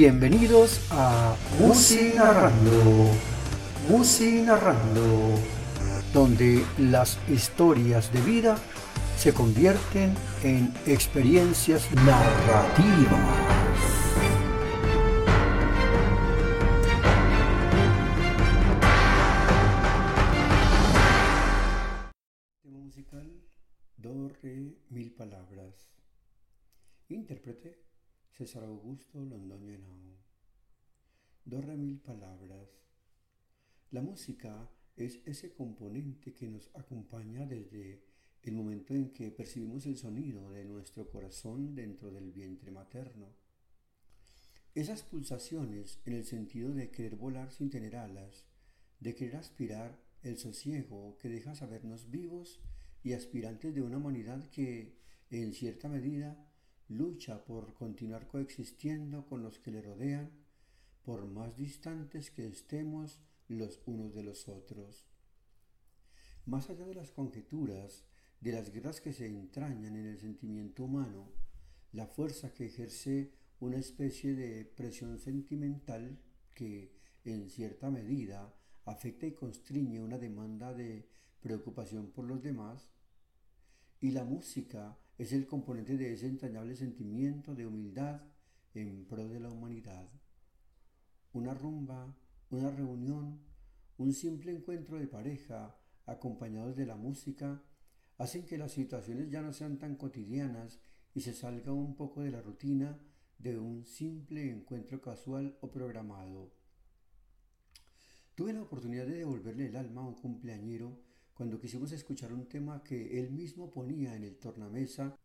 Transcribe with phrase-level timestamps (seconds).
[0.00, 3.10] Bienvenidos a Musi Narrando,
[3.88, 5.34] Musi Narrando,
[6.14, 8.56] donde las historias de vida
[9.16, 10.14] se convierten
[10.44, 13.18] en experiencias narrativas.
[22.62, 23.32] Tema musical
[23.96, 25.90] Do, Re, Mil Palabras.
[27.08, 27.87] Intérprete
[28.32, 30.16] César Augusto Londoño Henao.
[31.44, 32.68] Do, Re, Mil Palabras.
[33.90, 38.04] La música es ese componente que nos acompaña desde
[38.42, 43.34] el momento en que percibimos el sonido de nuestro corazón dentro del vientre materno.
[44.74, 48.44] Esas pulsaciones en el sentido de querer volar sin tener alas,
[49.00, 52.60] de querer aspirar el sosiego que deja sabernos vivos
[53.02, 54.98] y aspirantes de una humanidad que,
[55.30, 56.47] en cierta medida,
[56.88, 60.30] lucha por continuar coexistiendo con los que le rodean,
[61.02, 65.06] por más distantes que estemos los unos de los otros.
[66.46, 68.04] Más allá de las conjeturas,
[68.40, 71.32] de las guerras que se entrañan en el sentimiento humano,
[71.92, 76.18] la fuerza que ejerce una especie de presión sentimental
[76.54, 76.94] que,
[77.24, 81.08] en cierta medida, afecta y constriñe una demanda de
[81.40, 82.88] preocupación por los demás,
[84.00, 88.22] y la música es el componente de ese entrañable sentimiento de humildad
[88.74, 90.08] en pro de la humanidad.
[91.32, 92.16] Una rumba,
[92.50, 93.40] una reunión,
[93.96, 97.62] un simple encuentro de pareja acompañados de la música
[98.16, 100.80] hacen que las situaciones ya no sean tan cotidianas
[101.14, 102.98] y se salga un poco de la rutina
[103.38, 106.52] de un simple encuentro casual o programado.
[108.36, 111.07] Tuve la oportunidad de devolverle el alma a un cumpleañero
[111.38, 115.16] cuando quisimos escuchar un tema que él mismo ponía en el tornamesa,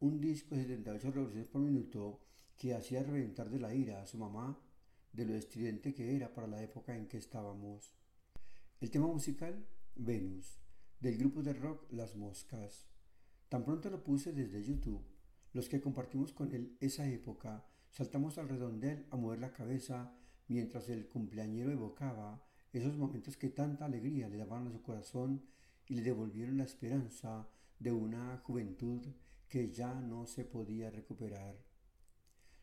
[0.00, 2.20] un disco de 78 revoluciones por minuto
[2.58, 4.60] que hacía reventar de la ira a su mamá
[5.10, 7.94] de lo estridente que era para la época en que estábamos.
[8.78, 10.60] El tema musical, Venus,
[11.00, 12.86] del grupo de rock Las Moscas.
[13.48, 15.02] Tan pronto lo puse desde YouTube.
[15.54, 20.14] Los que compartimos con él esa época saltamos al redondel a mover la cabeza
[20.46, 25.42] mientras el cumpleañero evocaba esos momentos que tanta alegría le daban a su corazón
[25.86, 27.48] y le devolvieron la esperanza
[27.78, 29.02] de una juventud
[29.48, 31.56] que ya no se podía recuperar.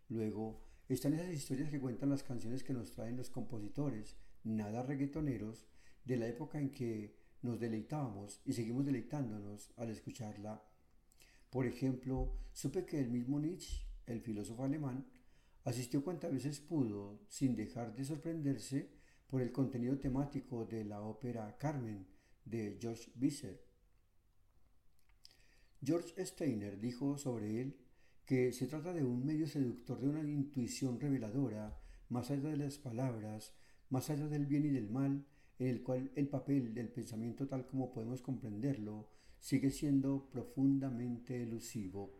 [0.09, 5.66] Luego están esas historias que cuentan las canciones que nos traen los compositores, nada reggaetoneros,
[6.03, 10.61] de la época en que nos deleitábamos y seguimos deleitándonos al escucharla.
[11.49, 15.05] Por ejemplo, supe que el mismo Nietzsche, el filósofo alemán,
[15.63, 19.00] asistió cuantas veces pudo sin dejar de sorprenderse
[19.31, 22.06] por el contenido temático de la ópera Carmen
[22.44, 23.62] de George Bizet.
[25.81, 27.78] George Steiner dijo sobre él
[28.25, 32.78] que se trata de un medio seductor de una intuición reveladora, más allá de las
[32.78, 33.56] palabras,
[33.90, 35.25] más allá del bien y del mal,
[35.59, 39.08] en el cual el papel del pensamiento tal como podemos comprenderlo
[39.40, 42.20] sigue siendo profundamente elusivo.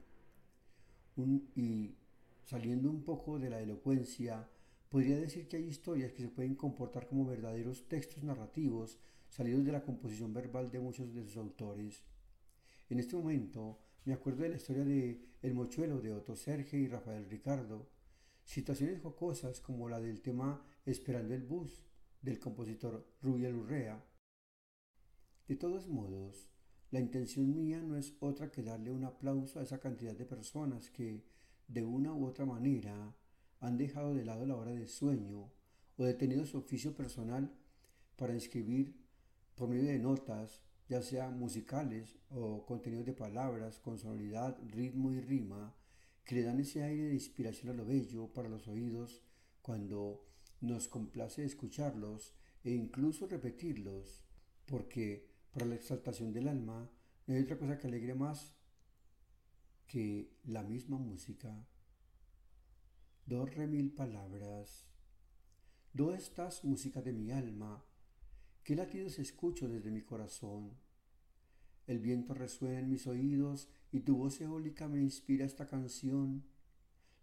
[1.56, 1.98] y
[2.46, 4.50] saliendo un poco de la elocuencia,
[4.92, 9.72] podría decir que hay historias que se pueden comportar como verdaderos textos narrativos salidos de
[9.72, 12.04] la composición verbal de muchos de sus autores.
[12.90, 16.90] En este momento me acuerdo de la historia de El mochuelo de Otto Serge y
[16.90, 17.90] Rafael Ricardo,
[18.44, 21.86] situaciones jocosas como la del tema Esperando el bus
[22.22, 24.06] del compositor Rubiel Urrea.
[25.48, 26.50] De todos modos,
[26.90, 30.90] la intención mía no es otra que darle un aplauso a esa cantidad de personas
[30.90, 31.24] que,
[31.70, 33.16] de una u otra manera,
[33.62, 35.50] han dejado de lado la hora de sueño
[35.98, 37.56] o detenido su oficio personal
[38.18, 38.96] para escribir
[39.56, 40.62] por medio de notas
[40.92, 45.74] ya sea musicales o contenidos de palabras con sonoridad, ritmo y rima,
[46.26, 49.24] que le dan ese aire de inspiración a lo bello para los oídos
[49.62, 50.26] cuando
[50.60, 52.36] nos complace escucharlos
[52.66, 54.26] e incluso repetirlos,
[54.66, 56.92] porque para la exaltación del alma
[57.26, 58.54] no hay otra cosa que alegre más
[59.88, 61.66] que la misma música.
[63.32, 64.86] Do re mil palabras.
[65.94, 67.82] Do estás música de mi alma,
[68.62, 70.74] ¿Qué latidos escucho desde mi corazón?
[71.88, 76.44] El viento resuena en mis oídos y tu voz eólica me inspira esta canción.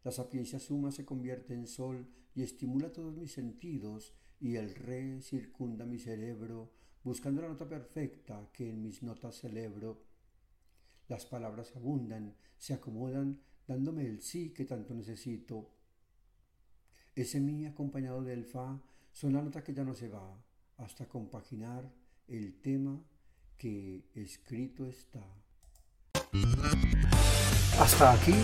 [0.02, 5.20] La sapiencia suma se convierte en sol y estimula todos mis sentidos y el re
[5.20, 6.72] circunda mi cerebro
[7.04, 10.06] buscando la nota perfecta que en mis notas celebro.
[11.06, 15.74] Las palabras abundan, se acomodan, dándome el sí que tanto necesito.
[17.18, 18.78] Ese mi acompañado del fa
[19.12, 20.40] son la nota que ya no se va
[20.76, 21.90] hasta compaginar
[22.28, 23.02] el tema
[23.56, 25.26] que escrito está.
[27.80, 28.36] Hasta aquí,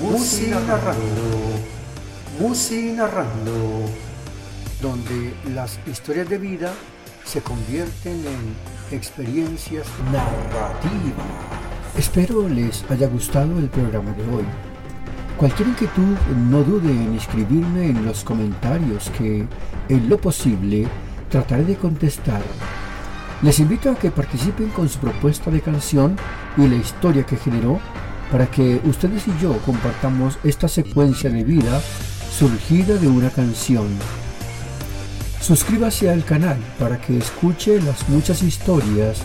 [0.00, 1.38] música narrando.
[2.40, 3.84] Musi Narrando,
[4.82, 6.74] donde las historias de vida
[7.24, 11.24] se convierten en experiencias narrativas.
[11.96, 14.67] Espero les haya gustado el programa de hoy.
[15.38, 16.16] Cualquier inquietud
[16.50, 19.46] no dude en escribirme en los comentarios que,
[19.88, 20.88] en lo posible,
[21.30, 22.42] trataré de contestar.
[23.42, 26.16] Les invito a que participen con su propuesta de canción
[26.56, 27.78] y la historia que generó
[28.32, 31.80] para que ustedes y yo compartamos esta secuencia de vida
[32.36, 33.86] surgida de una canción.
[35.40, 39.18] Suscríbase al canal para que escuche las muchas historias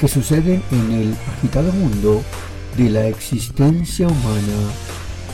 [0.00, 2.24] que suceden en el agitado mundo
[2.76, 4.99] de la existencia humana.